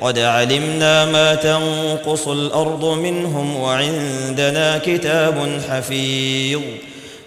[0.00, 6.60] قد علمنا ما تنقص الأرض منهم وعندنا كتاب حفيظ.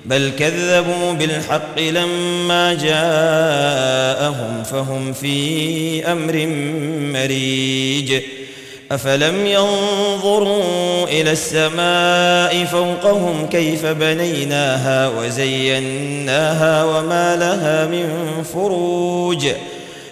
[0.06, 6.48] بل كذبوا بالحق لما جاءهم فهم في أمر
[7.14, 8.22] مريج.
[8.92, 18.10] أفلم ينظروا إلى السماء فوقهم كيف بنيناها وزيناها وما لها من
[18.54, 19.48] فروج.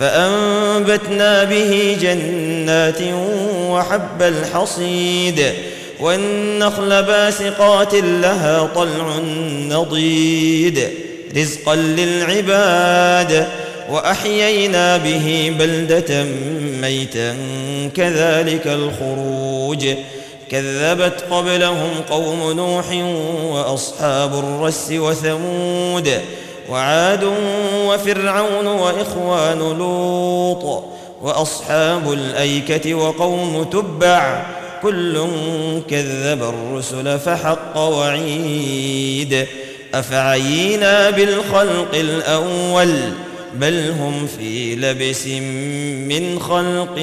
[0.00, 3.02] فأنبتنا به جنات
[3.70, 5.52] وحب الحصيد
[6.00, 9.18] والنخل باسقات لها طلع
[9.68, 10.88] نضيد
[11.36, 13.46] رزقا للعباد
[13.90, 16.24] وأحيينا به بلدة
[16.80, 17.36] ميتا
[17.96, 19.86] كذلك الخروج
[20.50, 22.84] كذبت قبلهم قوم نوح
[23.52, 26.20] وأصحاب الرس وثمود
[26.70, 27.24] وعاد
[27.86, 30.84] وفرعون وإخوان لوط
[31.22, 34.46] وأصحاب الأيكة وقوم تبع
[34.82, 35.26] كل
[35.90, 39.46] كذب الرسل فحق وعيد
[39.94, 42.94] أفعينا بالخلق الأول
[43.54, 45.26] بل هم في لبس
[46.06, 46.98] من خلق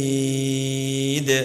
[0.00, 1.44] جديد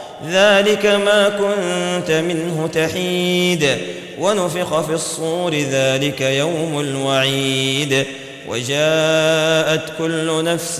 [0.29, 3.77] ذلك ما كنت منه تحيد.
[4.19, 8.05] ونفخ في الصور ذلك يوم الوعيد.
[8.47, 10.79] وجاءت كل نفس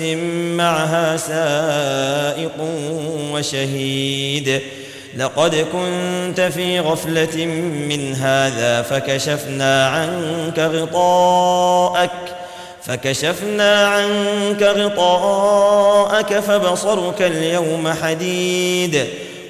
[0.58, 2.58] معها سائق
[3.34, 4.62] وشهيد.
[5.18, 7.46] لقد كنت في غفلة
[7.90, 12.12] من هذا فكشفنا عنك غطاءك
[12.84, 19.06] فكشفنا عنك غطاءك فبصرك اليوم حديد.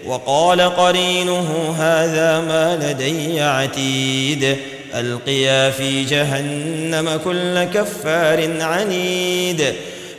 [0.06, 4.58] وقال قرينه هذا ما لدي عتيد.
[4.96, 9.74] ألقيا في جهنم كل كفار عنيد.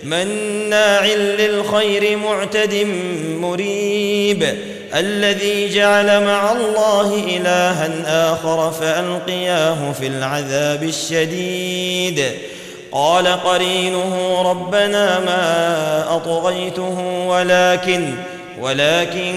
[0.05, 2.87] مناع للخير معتد
[3.41, 4.55] مريب.
[4.95, 7.91] الذي جعل مع الله إلها
[8.33, 12.25] آخر فألقياه في العذاب الشديد.
[12.93, 18.15] قال قرينه ربنا ما أطغيته ولكن
[18.61, 19.35] ولكن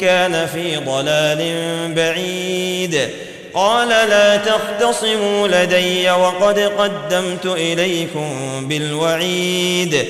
[0.00, 1.54] كان في ضلال
[1.94, 3.08] بعيد.
[3.54, 8.30] قال لا تختصموا لدي وقد قدمت إليكم
[8.68, 10.04] بالوعيد.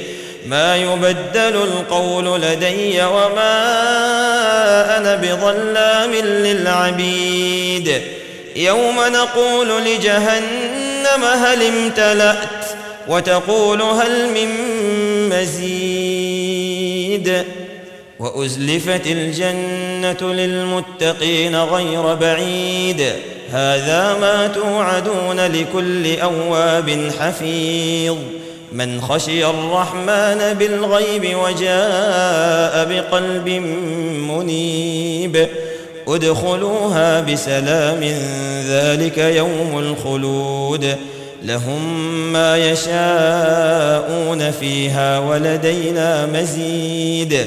[0.47, 3.65] ما يبدل القول لدي وما
[4.97, 8.01] أنا بظلام للعبيد.
[8.57, 12.65] يوم نقول لجهنم هل امتلأت
[13.09, 14.49] وتقول هل من
[15.29, 16.25] مزيد.
[18.25, 23.13] وأزلفت الجنة للمتقين غير بعيد.
[23.51, 28.17] هذا ما توعدون لكل أواب حفيظ.
[28.73, 33.49] من خشي الرحمن بالغيب وجاء بقلب
[34.29, 35.49] منيب.
[36.09, 38.01] ادخلوها بسلام
[38.69, 40.97] ذلك يوم الخلود.
[41.43, 47.47] لهم ما يشاءون فيها ولدينا مزيد.